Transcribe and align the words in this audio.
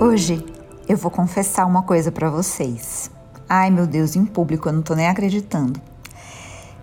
Hoje 0.00 0.44
eu 0.88 0.96
vou 0.96 1.10
confessar 1.10 1.66
uma 1.66 1.82
coisa 1.82 2.10
para 2.10 2.30
vocês. 2.30 3.10
Ai 3.48 3.70
meu 3.70 3.86
Deus, 3.86 4.16
em 4.16 4.24
público 4.24 4.68
eu 4.68 4.72
não 4.72 4.82
tô 4.82 4.94
nem 4.94 5.08
acreditando. 5.08 5.80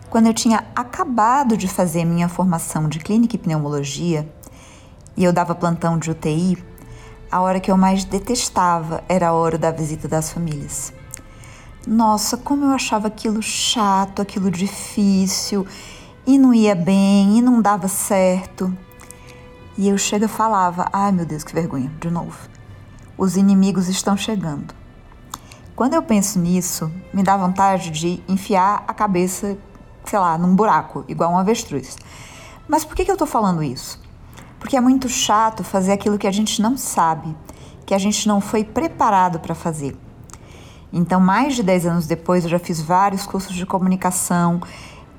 Quando 0.09 0.27
eu 0.27 0.33
tinha 0.33 0.63
acabado 0.75 1.57
de 1.57 1.67
fazer 1.67 2.05
minha 2.05 2.29
formação 2.29 2.87
de 2.87 2.99
clínica 2.99 3.35
e 3.35 3.39
pneumologia 3.39 4.27
e 5.17 5.23
eu 5.23 5.33
dava 5.33 5.53
plantão 5.55 5.97
de 5.97 6.11
UTI, 6.11 6.57
a 7.31 7.41
hora 7.41 7.59
que 7.59 7.71
eu 7.71 7.77
mais 7.77 8.05
detestava 8.05 9.03
era 9.09 9.29
a 9.29 9.33
hora 9.33 9.57
da 9.57 9.71
visita 9.71 10.07
das 10.07 10.31
famílias. 10.31 10.93
Nossa, 11.85 12.37
como 12.37 12.65
eu 12.65 12.71
achava 12.71 13.07
aquilo 13.07 13.41
chato, 13.41 14.21
aquilo 14.21 14.49
difícil, 14.49 15.67
e 16.25 16.37
não 16.37 16.53
ia 16.53 16.73
bem, 16.73 17.37
e 17.37 17.41
não 17.41 17.61
dava 17.61 17.87
certo. 17.87 18.75
E 19.77 19.89
eu 19.89 19.97
chega 19.97 20.27
falava: 20.27 20.87
ai 20.91 21.11
meu 21.11 21.25
Deus, 21.25 21.43
que 21.43 21.53
vergonha, 21.53 21.91
de 21.99 22.09
novo. 22.09 22.37
Os 23.17 23.35
inimigos 23.35 23.89
estão 23.89 24.15
chegando. 24.15 24.73
Quando 25.75 25.93
eu 25.93 26.01
penso 26.01 26.39
nisso, 26.39 26.89
me 27.13 27.21
dá 27.21 27.35
vontade 27.35 27.89
de 27.89 28.23
enfiar 28.29 28.85
a 28.87 28.93
cabeça, 28.93 29.57
sei 30.05 30.19
lá, 30.19 30.37
num 30.37 30.55
buraco, 30.55 31.03
igual 31.07 31.31
um 31.31 31.37
avestruz. 31.37 31.97
Mas 32.67 32.85
por 32.85 32.95
que, 32.95 33.03
que 33.03 33.11
eu 33.11 33.17
tô 33.17 33.25
falando 33.25 33.61
isso? 33.61 34.01
Porque 34.59 34.77
é 34.77 34.81
muito 34.81 35.09
chato 35.09 35.63
fazer 35.63 35.91
aquilo 35.91 36.17
que 36.17 36.27
a 36.27 36.31
gente 36.31 36.61
não 36.61 36.77
sabe, 36.77 37.35
que 37.85 37.93
a 37.93 37.97
gente 37.97 38.25
não 38.27 38.39
foi 38.39 38.63
preparado 38.63 39.39
para 39.39 39.53
fazer. 39.53 39.97
Então, 40.93 41.19
mais 41.19 41.55
de 41.55 41.63
10 41.63 41.85
anos 41.85 42.07
depois, 42.07 42.45
eu 42.45 42.49
já 42.49 42.57
fiz 42.57 42.79
vários 42.79 43.27
cursos 43.27 43.53
de 43.53 43.65
comunicação, 43.65 44.61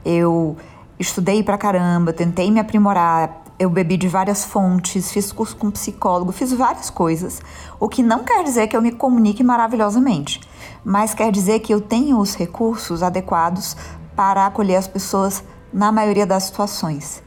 eu 0.02 0.56
estudei 0.98 1.42
pra 1.42 1.58
caramba, 1.58 2.14
tentei 2.14 2.50
me 2.50 2.58
aprimorar, 2.58 3.42
eu 3.58 3.70
bebi 3.70 3.96
de 3.96 4.08
várias 4.08 4.44
fontes, 4.44 5.10
fiz 5.10 5.32
curso 5.32 5.56
com 5.56 5.70
psicólogo, 5.70 6.32
fiz 6.32 6.52
várias 6.52 6.90
coisas, 6.90 7.40
o 7.80 7.88
que 7.88 8.02
não 8.02 8.22
quer 8.22 8.44
dizer 8.44 8.66
que 8.68 8.76
eu 8.76 8.82
me 8.82 8.92
comunique 8.92 9.42
maravilhosamente, 9.42 10.40
mas 10.84 11.14
quer 11.14 11.32
dizer 11.32 11.60
que 11.60 11.72
eu 11.72 11.80
tenho 11.80 12.18
os 12.18 12.34
recursos 12.34 13.02
adequados 13.02 13.76
para 14.14 14.46
acolher 14.46 14.76
as 14.76 14.86
pessoas 14.86 15.42
na 15.72 15.90
maioria 15.90 16.26
das 16.26 16.44
situações. 16.44 17.22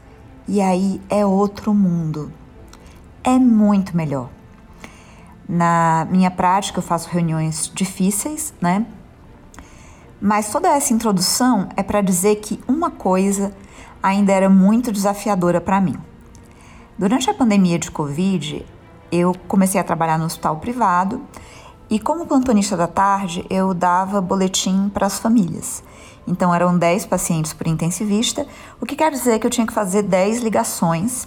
E 0.46 0.60
aí 0.60 1.00
é 1.08 1.24
outro 1.24 1.72
mundo. 1.74 2.32
É 3.22 3.38
muito 3.38 3.96
melhor. 3.96 4.28
Na 5.48 6.06
minha 6.10 6.30
prática, 6.30 6.78
eu 6.78 6.82
faço 6.82 7.08
reuniões 7.08 7.70
difíceis, 7.74 8.54
né? 8.60 8.86
Mas 10.20 10.50
toda 10.50 10.68
essa 10.68 10.92
introdução 10.92 11.68
é 11.76 11.82
para 11.82 12.00
dizer 12.00 12.36
que 12.36 12.62
uma 12.68 12.90
coisa 12.90 13.52
ainda 14.02 14.32
era 14.32 14.48
muito 14.48 14.92
desafiadora 14.92 15.60
para 15.60 15.80
mim. 15.80 15.96
Durante 17.00 17.30
a 17.30 17.32
pandemia 17.32 17.78
de 17.78 17.90
Covid, 17.90 18.62
eu 19.10 19.34
comecei 19.48 19.80
a 19.80 19.84
trabalhar 19.84 20.18
no 20.18 20.26
hospital 20.26 20.58
privado 20.58 21.22
e, 21.88 21.98
como 21.98 22.26
plantonista 22.26 22.76
da 22.76 22.86
tarde, 22.86 23.42
eu 23.48 23.72
dava 23.72 24.20
boletim 24.20 24.90
para 24.90 25.06
as 25.06 25.18
famílias. 25.18 25.82
Então 26.26 26.54
eram 26.54 26.76
10 26.76 27.06
pacientes 27.06 27.54
por 27.54 27.66
intensivista, 27.66 28.46
o 28.78 28.84
que 28.84 28.94
quer 28.94 29.10
dizer 29.10 29.38
que 29.38 29.46
eu 29.46 29.50
tinha 29.50 29.66
que 29.66 29.72
fazer 29.72 30.02
10 30.02 30.42
ligações 30.42 31.26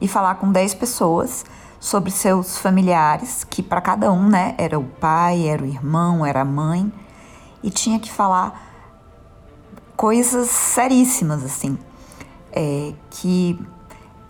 e 0.00 0.06
falar 0.06 0.36
com 0.36 0.52
10 0.52 0.74
pessoas 0.74 1.44
sobre 1.80 2.12
seus 2.12 2.58
familiares, 2.58 3.42
que 3.42 3.64
para 3.64 3.80
cada 3.80 4.12
um, 4.12 4.28
né, 4.28 4.54
era 4.56 4.78
o 4.78 4.84
pai, 4.84 5.48
era 5.48 5.64
o 5.64 5.66
irmão, 5.66 6.24
era 6.24 6.42
a 6.42 6.44
mãe, 6.44 6.92
e 7.64 7.68
tinha 7.68 7.98
que 7.98 8.12
falar 8.12 8.64
coisas 9.96 10.50
seríssimas 10.50 11.42
assim, 11.42 11.76
é, 12.52 12.92
que 13.10 13.58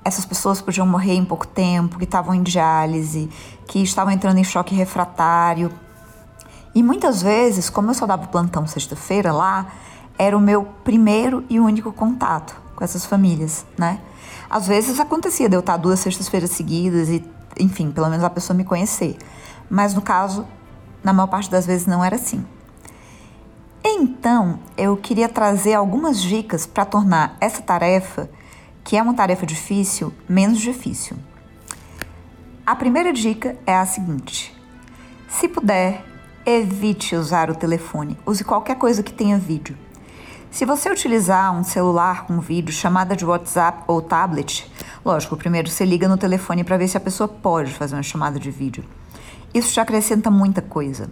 essas 0.04 0.24
pessoas 0.26 0.60
podiam 0.60 0.86
morrer 0.86 1.14
em 1.14 1.24
pouco 1.24 1.46
tempo, 1.46 1.98
que 1.98 2.04
estavam 2.04 2.34
em 2.34 2.42
diálise, 2.42 3.30
que 3.66 3.82
estavam 3.82 4.12
entrando 4.12 4.38
em 4.38 4.44
choque 4.44 4.74
refratário, 4.74 5.72
e 6.74 6.82
muitas 6.82 7.22
vezes, 7.22 7.70
como 7.70 7.90
eu 7.90 7.94
só 7.94 8.04
dava 8.04 8.26
plantão 8.26 8.66
sexta-feira 8.66 9.32
lá, 9.32 9.68
era 10.18 10.36
o 10.36 10.40
meu 10.40 10.64
primeiro 10.82 11.44
e 11.48 11.60
único 11.60 11.92
contato 11.92 12.60
com 12.74 12.82
essas 12.82 13.06
famílias, 13.06 13.64
né? 13.78 14.00
Às 14.50 14.66
vezes 14.66 14.98
acontecia 14.98 15.48
de 15.48 15.54
eu 15.54 15.60
estar 15.60 15.76
duas 15.76 16.00
sextas-feiras 16.00 16.50
seguidas 16.50 17.08
e, 17.08 17.24
enfim, 17.60 17.92
pelo 17.92 18.08
menos 18.08 18.24
a 18.24 18.30
pessoa 18.30 18.56
me 18.56 18.64
conhecer. 18.64 19.16
Mas 19.70 19.94
no 19.94 20.02
caso, 20.02 20.44
na 21.02 21.12
maior 21.12 21.28
parte 21.28 21.48
das 21.48 21.64
vezes 21.64 21.86
não 21.86 22.04
era 22.04 22.16
assim. 22.16 22.44
Então, 23.84 24.58
eu 24.76 24.96
queria 24.96 25.28
trazer 25.28 25.74
algumas 25.74 26.20
dicas 26.20 26.66
para 26.66 26.84
tornar 26.84 27.36
essa 27.40 27.62
tarefa, 27.62 28.28
que 28.84 28.96
é 28.96 29.02
uma 29.02 29.14
tarefa 29.14 29.46
difícil, 29.46 30.12
menos 30.28 30.60
difícil. 30.60 31.16
A 32.66 32.76
primeira 32.76 33.12
dica 33.12 33.56
é 33.66 33.74
a 33.74 33.86
seguinte: 33.86 34.54
se 35.28 35.48
puder, 35.48 36.04
Evite 36.46 37.16
usar 37.16 37.50
o 37.50 37.54
telefone. 37.54 38.18
Use 38.26 38.44
qualquer 38.44 38.76
coisa 38.76 39.02
que 39.02 39.14
tenha 39.14 39.38
vídeo. 39.38 39.74
Se 40.50 40.66
você 40.66 40.90
utilizar 40.90 41.56
um 41.58 41.64
celular 41.64 42.26
com 42.26 42.38
vídeo, 42.38 42.70
chamada 42.70 43.16
de 43.16 43.24
WhatsApp 43.24 43.84
ou 43.86 44.02
tablet, 44.02 44.70
lógico, 45.02 45.38
primeiro 45.38 45.70
você 45.70 45.86
liga 45.86 46.06
no 46.06 46.18
telefone 46.18 46.62
para 46.62 46.76
ver 46.76 46.86
se 46.86 46.98
a 46.98 47.00
pessoa 47.00 47.26
pode 47.26 47.72
fazer 47.72 47.96
uma 47.96 48.02
chamada 48.02 48.38
de 48.38 48.50
vídeo. 48.50 48.84
Isso 49.54 49.72
te 49.72 49.80
acrescenta 49.80 50.30
muita 50.30 50.60
coisa. 50.60 51.10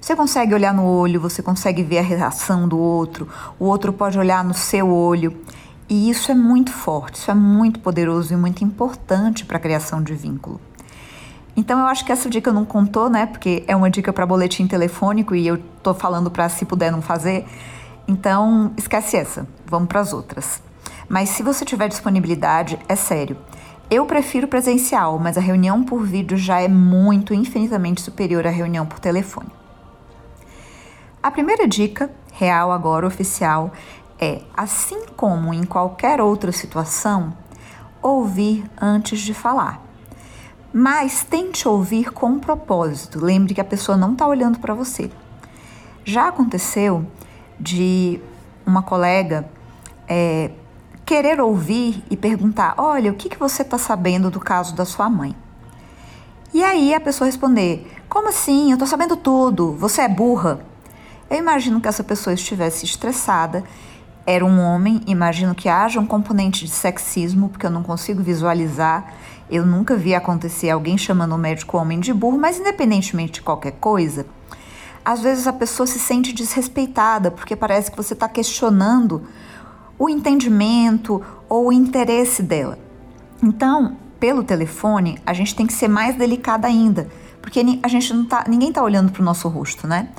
Você 0.00 0.14
consegue 0.14 0.54
olhar 0.54 0.72
no 0.72 0.84
olho, 0.84 1.20
você 1.20 1.42
consegue 1.42 1.82
ver 1.82 1.98
a 1.98 2.02
reação 2.02 2.68
do 2.68 2.78
outro, 2.78 3.28
o 3.58 3.64
outro 3.64 3.92
pode 3.92 4.16
olhar 4.20 4.44
no 4.44 4.54
seu 4.54 4.88
olho. 4.88 5.36
E 5.88 6.10
isso 6.10 6.30
é 6.30 6.34
muito 6.34 6.70
forte, 6.70 7.16
isso 7.16 7.30
é 7.30 7.34
muito 7.34 7.80
poderoso 7.80 8.34
e 8.34 8.36
muito 8.36 8.62
importante 8.62 9.44
para 9.44 9.56
a 9.56 9.60
criação 9.60 10.02
de 10.02 10.14
vínculo. 10.14 10.60
Então 11.56 11.80
eu 11.80 11.86
acho 11.86 12.04
que 12.04 12.12
essa 12.12 12.28
dica 12.28 12.52
não 12.52 12.64
contou, 12.64 13.08
né? 13.08 13.26
Porque 13.26 13.64
é 13.66 13.74
uma 13.74 13.90
dica 13.90 14.12
para 14.12 14.26
boletim 14.26 14.66
telefônico 14.66 15.34
e 15.34 15.46
eu 15.46 15.58
tô 15.82 15.94
falando 15.94 16.30
para 16.30 16.48
se 16.48 16.64
puder 16.64 16.92
não 16.92 17.00
fazer. 17.00 17.46
Então 18.06 18.72
esquece 18.76 19.16
essa, 19.16 19.48
vamos 19.66 19.88
para 19.88 20.00
as 20.00 20.12
outras. 20.12 20.62
Mas 21.08 21.30
se 21.30 21.42
você 21.42 21.64
tiver 21.64 21.88
disponibilidade, 21.88 22.78
é 22.86 22.94
sério. 22.94 23.36
Eu 23.90 24.04
prefiro 24.04 24.46
presencial, 24.46 25.18
mas 25.18 25.38
a 25.38 25.40
reunião 25.40 25.82
por 25.82 26.04
vídeo 26.04 26.36
já 26.36 26.60
é 26.60 26.68
muito, 26.68 27.32
infinitamente 27.32 28.02
superior 28.02 28.46
à 28.46 28.50
reunião 28.50 28.84
por 28.84 28.98
telefone. 28.98 29.48
A 31.22 31.30
primeira 31.30 31.66
dica, 31.66 32.10
real 32.34 32.70
agora, 32.70 33.06
oficial, 33.06 33.72
é: 34.18 34.42
assim 34.56 35.06
como 35.16 35.52
em 35.54 35.64
qualquer 35.64 36.20
outra 36.20 36.52
situação, 36.52 37.32
ouvir 38.02 38.64
antes 38.80 39.20
de 39.20 39.34
falar. 39.34 39.82
Mas 40.72 41.24
tente 41.24 41.66
ouvir 41.66 42.12
com 42.12 42.26
um 42.26 42.38
propósito. 42.38 43.24
Lembre 43.24 43.54
que 43.54 43.60
a 43.60 43.64
pessoa 43.64 43.96
não 43.96 44.12
está 44.12 44.26
olhando 44.26 44.58
para 44.58 44.74
você. 44.74 45.10
Já 46.04 46.28
aconteceu 46.28 47.06
de 47.58 48.20
uma 48.66 48.82
colega 48.82 49.48
é, 50.06 50.50
querer 51.04 51.40
ouvir 51.40 52.04
e 52.10 52.16
perguntar: 52.16 52.74
Olha, 52.76 53.10
o 53.10 53.14
que, 53.14 53.28
que 53.28 53.38
você 53.38 53.62
está 53.62 53.78
sabendo 53.78 54.30
do 54.30 54.38
caso 54.38 54.74
da 54.74 54.84
sua 54.84 55.08
mãe? 55.08 55.34
E 56.52 56.62
aí 56.62 56.94
a 56.94 57.00
pessoa 57.00 57.26
responder: 57.26 57.90
Como 58.08 58.28
assim? 58.28 58.70
Eu 58.70 58.74
estou 58.74 58.86
sabendo 58.86 59.16
tudo. 59.16 59.72
Você 59.72 60.02
é 60.02 60.08
burra? 60.08 60.60
Eu 61.30 61.38
imagino 61.38 61.80
que 61.80 61.88
essa 61.88 62.04
pessoa 62.04 62.34
estivesse 62.34 62.84
estressada. 62.84 63.64
Era 64.30 64.44
um 64.44 64.60
homem, 64.60 65.00
imagino 65.06 65.54
que 65.54 65.70
haja 65.70 65.98
um 65.98 66.04
componente 66.04 66.66
de 66.66 66.70
sexismo, 66.70 67.48
porque 67.48 67.64
eu 67.64 67.70
não 67.70 67.82
consigo 67.82 68.22
visualizar 68.22 69.14
eu 69.50 69.64
nunca 69.64 69.96
vi 69.96 70.14
acontecer 70.14 70.68
alguém 70.70 70.98
chamando 70.98 71.34
o 71.34 71.38
médico 71.38 71.78
homem 71.78 72.00
de 72.00 72.12
burro, 72.12 72.38
mas 72.38 72.58
independentemente 72.58 73.34
de 73.34 73.42
qualquer 73.42 73.72
coisa, 73.72 74.26
às 75.04 75.20
vezes 75.20 75.46
a 75.46 75.52
pessoa 75.52 75.86
se 75.86 75.98
sente 75.98 76.32
desrespeitada 76.32 77.30
porque 77.30 77.56
parece 77.56 77.90
que 77.90 77.96
você 77.96 78.12
está 78.12 78.28
questionando 78.28 79.22
o 79.98 80.08
entendimento 80.08 81.22
ou 81.48 81.68
o 81.68 81.72
interesse 81.72 82.42
dela. 82.42 82.78
Então, 83.42 83.96
pelo 84.20 84.44
telefone, 84.44 85.18
a 85.24 85.32
gente 85.32 85.54
tem 85.54 85.66
que 85.66 85.72
ser 85.72 85.88
mais 85.88 86.14
delicada 86.16 86.68
ainda, 86.68 87.08
porque 87.40 87.64
a 87.82 87.88
gente 87.88 88.12
não 88.12 88.26
tá, 88.26 88.44
ninguém 88.46 88.68
está 88.68 88.82
olhando 88.82 89.10
para 89.10 89.22
o 89.22 89.24
nosso 89.24 89.48
rosto, 89.48 89.86
né? 89.86 90.10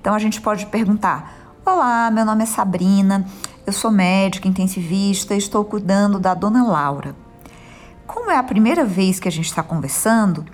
Então 0.00 0.14
a 0.14 0.18
gente 0.18 0.40
pode 0.40 0.66
perguntar: 0.66 1.54
Olá, 1.64 2.08
meu 2.12 2.24
nome 2.24 2.44
é 2.44 2.46
Sabrina, 2.46 3.26
eu 3.66 3.72
sou 3.72 3.90
médica 3.90 4.46
intensivista, 4.46 5.34
estou 5.34 5.64
cuidando 5.64 6.20
da 6.20 6.34
dona 6.34 6.62
Laura. 6.62 7.16
Como 8.06 8.30
é 8.30 8.36
a 8.36 8.42
primeira 8.42 8.84
vez 8.84 9.18
que 9.18 9.26
a 9.26 9.32
gente 9.32 9.46
está 9.46 9.62
conversando, 9.62 10.44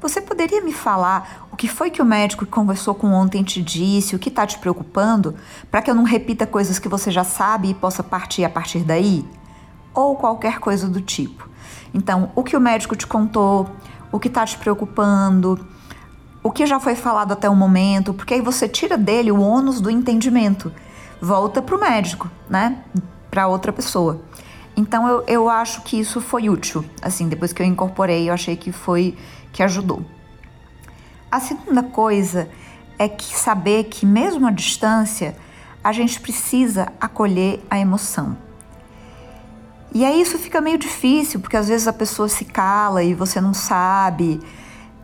você 0.00 0.20
poderia 0.20 0.60
me 0.60 0.72
falar 0.72 1.46
o 1.52 1.56
que 1.56 1.68
foi 1.68 1.90
que 1.90 2.02
o 2.02 2.04
médico 2.04 2.44
que 2.44 2.50
conversou 2.50 2.92
com 2.92 3.12
ontem 3.12 3.44
te 3.44 3.62
disse, 3.62 4.16
o 4.16 4.18
que 4.18 4.28
está 4.28 4.44
te 4.44 4.58
preocupando, 4.58 5.36
para 5.70 5.80
que 5.80 5.88
eu 5.88 5.94
não 5.94 6.02
repita 6.02 6.44
coisas 6.44 6.80
que 6.80 6.88
você 6.88 7.10
já 7.10 7.22
sabe 7.22 7.70
e 7.70 7.74
possa 7.74 8.02
partir 8.02 8.44
a 8.44 8.50
partir 8.50 8.80
daí? 8.80 9.24
Ou 9.94 10.16
qualquer 10.16 10.58
coisa 10.58 10.88
do 10.88 11.00
tipo. 11.00 11.48
Então, 11.94 12.32
o 12.34 12.42
que 12.42 12.56
o 12.56 12.60
médico 12.60 12.96
te 12.96 13.06
contou, 13.06 13.70
o 14.10 14.18
que 14.18 14.26
está 14.26 14.44
te 14.44 14.58
preocupando, 14.58 15.66
o 16.42 16.50
que 16.50 16.66
já 16.66 16.80
foi 16.80 16.96
falado 16.96 17.32
até 17.32 17.48
o 17.48 17.54
momento, 17.54 18.12
porque 18.12 18.34
aí 18.34 18.40
você 18.40 18.68
tira 18.68 18.98
dele 18.98 19.30
o 19.30 19.40
ônus 19.40 19.80
do 19.80 19.88
entendimento, 19.88 20.72
volta 21.20 21.62
para 21.62 21.76
o 21.76 21.80
médico, 21.80 22.30
né? 22.48 22.78
Para 23.30 23.46
outra 23.46 23.72
pessoa. 23.72 24.20
Então 24.76 25.08
eu, 25.08 25.24
eu 25.26 25.48
acho 25.48 25.82
que 25.82 25.98
isso 25.98 26.20
foi 26.20 26.48
útil. 26.48 26.84
Assim, 27.00 27.28
depois 27.28 27.52
que 27.52 27.62
eu 27.62 27.66
incorporei, 27.66 28.28
eu 28.28 28.34
achei 28.34 28.56
que 28.56 28.72
foi 28.72 29.16
que 29.52 29.62
ajudou. 29.62 30.04
A 31.30 31.40
segunda 31.40 31.82
coisa 31.82 32.48
é 32.98 33.08
que 33.08 33.36
saber 33.36 33.84
que 33.84 34.04
mesmo 34.06 34.46
à 34.46 34.50
distância, 34.50 35.36
a 35.82 35.92
gente 35.92 36.20
precisa 36.20 36.92
acolher 37.00 37.64
a 37.70 37.78
emoção. 37.78 38.36
E 39.92 40.04
aí 40.04 40.20
isso 40.20 40.38
fica 40.38 40.60
meio 40.60 40.76
difícil, 40.78 41.40
porque 41.40 41.56
às 41.56 41.68
vezes 41.68 41.88
a 41.88 41.92
pessoa 41.92 42.28
se 42.28 42.44
cala 42.44 43.02
e 43.02 43.14
você 43.14 43.40
não 43.40 43.54
sabe. 43.54 44.40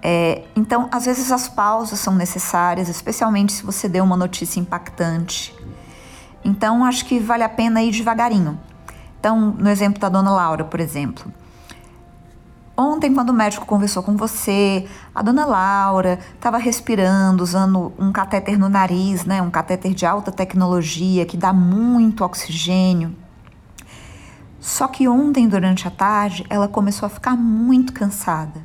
É, 0.02 0.42
então, 0.56 0.88
às 0.90 1.06
vezes 1.06 1.30
as 1.30 1.48
pausas 1.48 2.00
são 2.00 2.14
necessárias, 2.14 2.88
especialmente 2.88 3.52
se 3.52 3.62
você 3.62 3.88
deu 3.88 4.02
uma 4.02 4.16
notícia 4.16 4.58
impactante. 4.58 5.54
Então, 6.44 6.84
acho 6.84 7.04
que 7.04 7.18
vale 7.18 7.42
a 7.42 7.48
pena 7.48 7.82
ir 7.82 7.92
devagarinho. 7.92 8.58
Então, 9.18 9.54
no 9.58 9.68
exemplo 9.70 10.00
da 10.00 10.08
dona 10.08 10.30
Laura, 10.30 10.64
por 10.64 10.80
exemplo. 10.80 11.32
Ontem, 12.76 13.14
quando 13.14 13.30
o 13.30 13.34
médico 13.34 13.66
conversou 13.66 14.02
com 14.02 14.16
você, 14.16 14.88
a 15.14 15.22
dona 15.22 15.44
Laura 15.44 16.18
estava 16.34 16.58
respirando, 16.58 17.42
usando 17.42 17.92
um 17.98 18.10
catéter 18.10 18.58
no 18.58 18.68
nariz, 18.68 19.24
né? 19.24 19.42
Um 19.42 19.50
catéter 19.50 19.94
de 19.94 20.06
alta 20.06 20.32
tecnologia 20.32 21.26
que 21.26 21.36
dá 21.36 21.52
muito 21.52 22.24
oxigênio. 22.24 23.14
Só 24.58 24.88
que 24.88 25.06
ontem, 25.06 25.46
durante 25.46 25.86
a 25.86 25.90
tarde, 25.90 26.46
ela 26.48 26.66
começou 26.66 27.06
a 27.06 27.10
ficar 27.10 27.36
muito 27.36 27.92
cansada. 27.92 28.60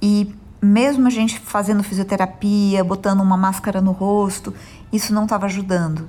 E 0.00 0.34
mesmo 0.62 1.06
a 1.06 1.10
gente 1.10 1.40
fazendo 1.40 1.82
fisioterapia, 1.82 2.84
botando 2.84 3.20
uma 3.20 3.36
máscara 3.36 3.80
no 3.80 3.92
rosto, 3.92 4.54
isso 4.92 5.12
não 5.12 5.24
estava 5.24 5.46
ajudando. 5.46 6.08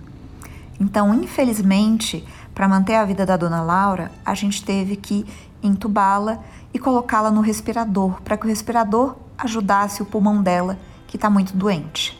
Então, 0.81 1.13
infelizmente, 1.13 2.27
para 2.55 2.67
manter 2.67 2.95
a 2.95 3.05
vida 3.05 3.23
da 3.23 3.37
dona 3.37 3.61
Laura, 3.61 4.11
a 4.25 4.33
gente 4.33 4.65
teve 4.65 4.95
que 4.95 5.23
entubá-la 5.61 6.39
e 6.73 6.79
colocá-la 6.79 7.29
no 7.29 7.39
respirador, 7.39 8.19
para 8.23 8.35
que 8.35 8.47
o 8.47 8.49
respirador 8.49 9.15
ajudasse 9.37 10.01
o 10.01 10.07
pulmão 10.07 10.41
dela, 10.41 10.79
que 11.05 11.17
está 11.17 11.29
muito 11.29 11.55
doente. 11.55 12.19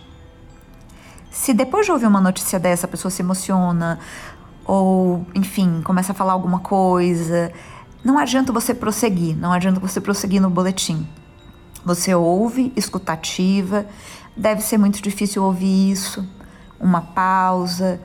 Se 1.31 1.55
depois 1.55 1.87
de 1.87 1.91
ouvir 1.91 2.05
uma 2.05 2.21
notícia 2.21 2.59
dessa 2.59 2.85
a 2.85 2.89
pessoa 2.89 3.09
se 3.09 3.23
emociona, 3.23 3.97
ou, 4.63 5.25
enfim, 5.33 5.81
começa 5.83 6.11
a 6.11 6.15
falar 6.15 6.33
alguma 6.33 6.59
coisa, 6.59 7.51
não 8.03 8.19
adianta 8.19 8.53
você 8.53 8.75
prosseguir, 8.75 9.35
não 9.35 9.51
adianta 9.51 9.79
você 9.79 9.99
prosseguir 9.99 10.39
no 10.39 10.51
boletim. 10.51 11.07
Você 11.83 12.13
ouve, 12.13 12.71
escutativa, 12.75 13.87
deve 14.37 14.61
ser 14.61 14.77
muito 14.77 15.01
difícil 15.01 15.43
ouvir 15.43 15.91
isso, 15.91 16.23
uma 16.79 17.01
pausa 17.01 17.99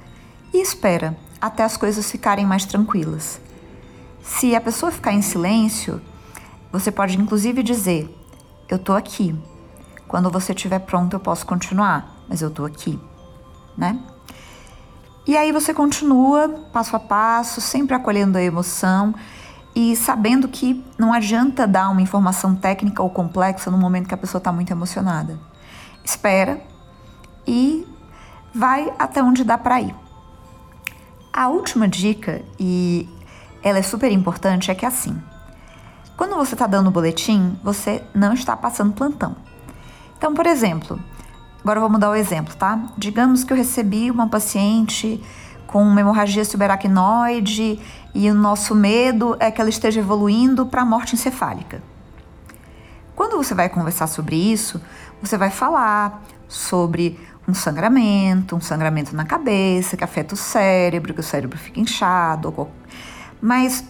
e 0.52 0.60
espera 0.60 1.16
até 1.40 1.62
as 1.62 1.76
coisas 1.76 2.10
ficarem 2.10 2.46
mais 2.46 2.64
tranquilas. 2.64 3.40
Se 4.22 4.54
a 4.54 4.60
pessoa 4.60 4.90
ficar 4.90 5.12
em 5.12 5.22
silêncio, 5.22 6.00
você 6.72 6.90
pode 6.90 7.19
inclusive 7.19 7.62
dizer: 7.62 8.14
Eu 8.69 8.78
tô 8.78 8.93
aqui. 8.93 9.34
Quando 10.08 10.31
você 10.31 10.52
estiver 10.52 10.81
pronto, 10.81 11.14
eu 11.14 11.20
posso 11.20 11.44
continuar, 11.46 12.22
mas 12.28 12.40
eu 12.40 12.50
tô 12.50 12.64
aqui, 12.64 12.98
né? 13.76 13.98
E 15.26 15.37
aí 15.37 15.50
você 15.50 15.75
continua 15.75 16.48
passo 16.72 16.94
a 16.94 17.00
passo, 17.00 17.60
sempre 17.60 17.96
acolhendo 17.96 18.38
a 18.38 18.43
emoção 18.43 19.12
e 19.75 19.96
sabendo 19.96 20.46
que 20.46 20.84
não 20.96 21.12
adianta 21.12 21.66
dar 21.66 21.90
uma 21.90 22.00
informação 22.00 22.54
técnica 22.54 23.02
ou 23.02 23.10
complexa 23.10 23.70
no 23.70 23.76
momento 23.76 24.06
que 24.06 24.14
a 24.14 24.19
pessoa 24.19 24.38
está 24.38 24.52
muito 24.52 24.70
emocionada. 24.70 25.38
Espera 26.04 26.62
e 27.46 27.87
vai 28.54 28.93
até 28.98 29.22
onde 29.22 29.43
dá 29.43 29.58
para 29.58 29.81
ir. 29.81 30.06
A 31.36 31.48
última 31.48 31.86
dica, 31.86 32.40
e 32.58 33.06
ela 33.62 33.76
é 33.76 33.82
super 33.82 34.10
importante, 34.10 34.70
é 34.70 34.74
que 34.74 34.86
assim, 34.86 35.22
quando 36.16 36.34
você 36.34 36.54
está 36.54 36.66
dando 36.66 36.86
o 36.86 36.90
boletim, 36.90 37.58
você 37.62 38.02
não 38.14 38.32
está 38.32 38.56
passando 38.56 38.94
plantão. 38.94 39.36
Então, 40.16 40.32
por 40.32 40.46
exemplo, 40.46 40.98
agora 41.60 41.78
vamos 41.78 42.00
dar 42.00 42.08
o 42.08 42.14
exemplo, 42.14 42.54
tá? 42.54 42.82
Digamos 42.96 43.44
que 43.44 43.52
eu 43.52 43.56
recebi 43.56 44.10
uma 44.10 44.26
paciente 44.26 45.22
com 45.66 45.82
uma 45.82 46.00
hemorragia 46.00 46.42
subaracnoide 46.42 47.78
e 48.14 48.30
o 48.30 48.34
nosso 48.34 48.74
medo 48.74 49.36
é 49.38 49.50
que 49.50 49.60
ela 49.60 49.68
esteja 49.68 50.00
evoluindo 50.00 50.64
para 50.64 50.80
a 50.80 50.86
morte 50.86 51.16
encefálica. 51.16 51.82
Quando 53.14 53.36
você 53.36 53.54
vai 53.54 53.68
conversar 53.68 54.06
sobre 54.06 54.36
isso, 54.36 54.80
você 55.20 55.36
vai 55.36 55.50
falar 55.50 56.22
sobre 56.48 57.20
um 57.48 57.54
sangramento, 57.54 58.56
um 58.56 58.60
sangramento 58.60 59.14
na 59.14 59.25
cabeça 59.25 59.96
que 59.96 60.04
afeta 60.04 60.34
o 60.34 60.37
cérebro, 60.37 61.14
que 61.14 61.20
o 61.20 61.22
cérebro 61.22 61.58
fica 61.58 61.81
inchado. 61.81 62.69
Mas 63.40 63.84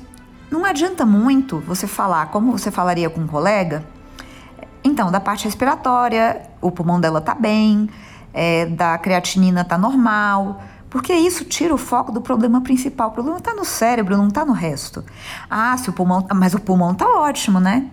não 0.50 0.64
adianta 0.64 1.06
muito 1.06 1.58
você 1.60 1.86
falar 1.86 2.26
como 2.26 2.52
você 2.52 2.70
falaria 2.70 3.08
com 3.08 3.20
um 3.20 3.26
colega. 3.26 3.84
Então, 4.84 5.10
da 5.10 5.18
parte 5.18 5.44
respiratória, 5.44 6.42
o 6.60 6.70
pulmão 6.70 7.00
dela 7.00 7.20
tá 7.20 7.34
bem, 7.34 7.88
é, 8.32 8.66
da 8.66 8.96
creatinina 8.98 9.64
tá 9.64 9.76
normal, 9.76 10.62
porque 10.90 11.12
isso 11.12 11.44
tira 11.44 11.74
o 11.74 11.78
foco 11.78 12.12
do 12.12 12.20
problema 12.20 12.60
principal. 12.60 13.08
O 13.08 13.12
problema 13.12 13.38
está 13.38 13.54
no 13.54 13.64
cérebro, 13.64 14.16
não 14.16 14.28
está 14.28 14.44
no 14.44 14.52
resto. 14.52 15.02
Ah, 15.50 15.76
se 15.76 15.90
o 15.90 15.92
pulmão, 15.92 16.24
mas 16.34 16.54
o 16.54 16.60
pulmão 16.60 16.92
está 16.92 17.08
ótimo, 17.08 17.58
né? 17.58 17.90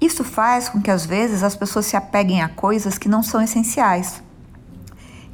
Isso 0.00 0.24
faz 0.24 0.68
com 0.68 0.80
que 0.82 0.90
às 0.90 1.06
vezes 1.06 1.42
as 1.42 1.54
pessoas 1.54 1.86
se 1.86 1.96
apeguem 1.96 2.42
a 2.42 2.48
coisas 2.48 2.98
que 2.98 3.08
não 3.08 3.22
são 3.22 3.40
essenciais. 3.40 4.23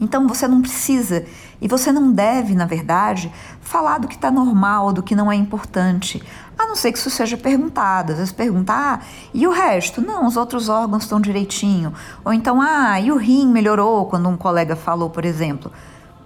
Então 0.00 0.26
você 0.26 0.49
não 0.49 0.62
precisa 0.62 1.26
e 1.61 1.69
você 1.69 1.93
não 1.93 2.11
deve, 2.11 2.55
na 2.55 2.64
verdade, 2.64 3.31
falar 3.61 3.99
do 3.99 4.08
que 4.08 4.14
está 4.14 4.31
normal 4.31 4.93
do 4.93 5.02
que 5.02 5.14
não 5.14 5.31
é 5.31 5.37
importante, 5.37 6.23
a 6.58 6.67
não 6.67 6.75
ser 6.75 6.91
que 6.91 6.99
isso 6.99 7.11
seja 7.11 7.37
perguntado. 7.37 8.12
Às 8.12 8.19
vezes 8.19 8.32
perguntar, 8.32 9.00
ah, 9.02 9.06
e 9.35 9.47
o 9.47 9.50
resto? 9.50 10.00
Não, 10.00 10.26
os 10.26 10.38
outros 10.38 10.70
órgãos 10.70 11.02
estão 11.02 11.20
direitinho. 11.20 11.93
Ou 12.25 12.32
então, 12.32 12.61
ah, 12.62 12.99
e 12.99 13.12
o 13.12 13.17
rim 13.17 13.47
melhorou 13.47 14.06
quando 14.06 14.29
um 14.29 14.37
colega 14.37 14.75
falou, 14.75 15.11
por 15.11 15.25
exemplo. 15.26 15.70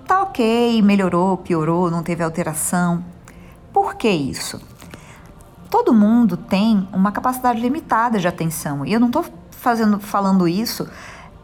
Tá 0.06 0.22
ok, 0.22 0.80
melhorou, 0.82 1.36
piorou, 1.38 1.90
não 1.90 2.02
teve 2.02 2.22
alteração. 2.22 3.04
Por 3.72 3.96
que 3.96 4.08
isso? 4.08 4.60
Todo 5.68 5.92
mundo 5.92 6.36
tem 6.36 6.88
uma 6.92 7.10
capacidade 7.10 7.60
limitada 7.60 8.20
de 8.20 8.28
atenção 8.28 8.86
e 8.86 8.92
eu 8.92 9.00
não 9.00 9.08
estou 9.08 9.24
fazendo, 9.50 9.98
falando 9.98 10.46
isso 10.46 10.88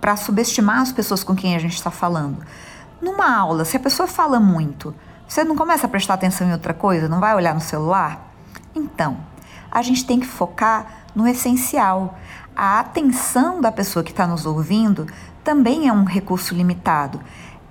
para 0.01 0.17
subestimar 0.17 0.81
as 0.81 0.93
pessoas 0.93 1.23
com 1.23 1.35
quem 1.35 1.55
a 1.55 1.59
gente 1.59 1.75
está 1.75 1.91
falando. 1.91 2.39
Numa 3.01 3.37
aula, 3.37 3.65
se 3.65 3.77
a 3.77 3.81
pessoa 3.81 4.07
fala 4.07 4.41
muito, 4.41 4.95
você 5.29 5.45
não 5.45 5.57
começa 5.57 5.87
a 5.87 5.91
prestar 5.91 6.15
atenção 6.15 6.49
em 6.49 6.53
outra 6.53 6.75
coisa, 6.75 7.09
não 7.09 7.21
vai 7.21 7.35
olhar 7.35 7.55
no 7.55 7.61
celular? 7.61 8.33
Então, 8.75 9.19
a 9.71 9.83
gente 9.83 10.05
tem 10.05 10.19
que 10.19 10.27
focar 10.27 10.87
no 11.15 11.27
essencial. 11.27 12.19
A 12.55 12.81
atenção 12.81 13.61
da 13.61 13.71
pessoa 13.71 14.03
que 14.03 14.11
está 14.11 14.27
nos 14.27 14.45
ouvindo 14.45 15.07
também 15.45 15.89
é 15.89 15.93
um 15.93 16.05
recurso 16.05 16.55
limitado. 16.55 17.21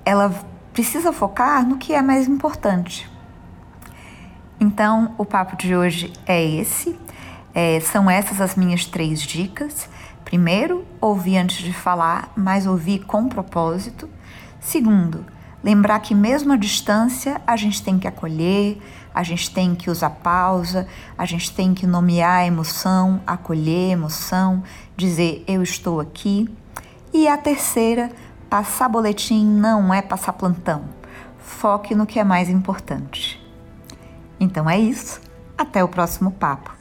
Ela 0.05 0.33
precisa 0.73 1.11
focar 1.11 1.67
no 1.67 1.77
que 1.77 1.93
é 1.93 2.01
mais 2.01 2.27
importante. 2.27 3.09
Então, 4.59 5.13
o 5.17 5.25
papo 5.25 5.55
de 5.55 5.75
hoje 5.75 6.13
é 6.25 6.43
esse. 6.43 6.97
É, 7.53 7.79
são 7.79 8.09
essas 8.09 8.41
as 8.41 8.55
minhas 8.55 8.85
três 8.85 9.21
dicas. 9.21 9.89
Primeiro, 10.29 10.85
ouvir 11.01 11.37
antes 11.37 11.57
de 11.57 11.73
falar, 11.73 12.31
mas 12.37 12.67
ouvir 12.67 12.99
com 12.99 13.27
propósito. 13.27 14.07
Segundo, 14.59 15.25
lembrar 15.63 15.99
que 16.01 16.13
mesmo 16.13 16.53
à 16.53 16.55
distância 16.55 17.41
a 17.47 17.55
gente 17.55 17.81
tem 17.81 17.97
que 17.97 18.07
acolher, 18.07 18.79
a 19.11 19.23
gente 19.23 19.49
tem 19.49 19.73
que 19.73 19.89
usar 19.89 20.11
pausa, 20.11 20.85
a 21.17 21.25
gente 21.25 21.51
tem 21.51 21.73
que 21.73 21.87
nomear 21.87 22.41
a 22.41 22.45
emoção, 22.45 23.19
acolher 23.25 23.89
a 23.89 23.93
emoção, 23.93 24.61
dizer 24.95 25.43
eu 25.47 25.63
estou 25.63 25.99
aqui. 25.99 26.47
E 27.11 27.27
a 27.27 27.35
terceira, 27.35 28.11
passar 28.47 28.87
boletim 28.87 29.43
não 29.43 29.91
é 29.91 29.99
passar 29.99 30.33
plantão. 30.33 30.83
Foque 31.39 31.95
no 31.95 32.05
que 32.05 32.19
é 32.19 32.23
mais 32.23 32.49
importante. 32.49 33.43
Então 34.39 34.69
é 34.69 34.77
isso. 34.77 35.21
Até 35.57 35.83
o 35.83 35.87
próximo 35.87 36.29
papo. 36.29 36.71